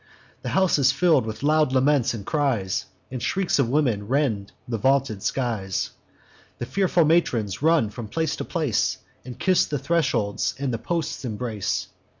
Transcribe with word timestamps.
The 0.41 0.49
house 0.57 0.79
is 0.79 0.91
fill'd 0.91 1.27
with 1.27 1.43
loud 1.43 1.73
laments 1.73 2.15
and 2.15 2.25
cries, 2.25 2.87
And 3.11 3.21
shrieks 3.21 3.59
of 3.59 3.69
women 3.69 4.07
rend 4.07 4.51
the 4.67 4.79
vaulted 4.79 5.21
skies; 5.21 5.91
The 6.57 6.65
fearful 6.65 7.05
matrons 7.05 7.61
run 7.61 7.91
from 7.91 8.07
place 8.07 8.35
to 8.37 8.43
place, 8.43 8.97
And 9.23 9.37
kiss 9.37 9.67
the 9.67 9.77
thresholds, 9.77 10.55
and 10.57 10.73
the 10.73 10.79
posts 10.79 11.23
embrace. 11.23 11.89